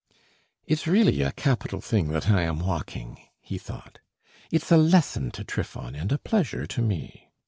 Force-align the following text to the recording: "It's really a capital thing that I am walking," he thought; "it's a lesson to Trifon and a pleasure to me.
"It's 0.65 0.87
really 0.87 1.21
a 1.21 1.31
capital 1.31 1.79
thing 1.79 2.07
that 2.07 2.27
I 2.27 2.41
am 2.41 2.57
walking," 2.61 3.19
he 3.39 3.59
thought; 3.59 3.99
"it's 4.49 4.71
a 4.71 4.77
lesson 4.77 5.29
to 5.29 5.43
Trifon 5.43 5.93
and 5.93 6.11
a 6.11 6.17
pleasure 6.17 6.65
to 6.65 6.81
me. 6.81 7.29